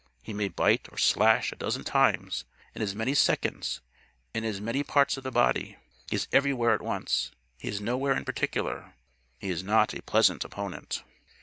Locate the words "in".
2.73-2.81, 4.43-4.49, 8.17-8.25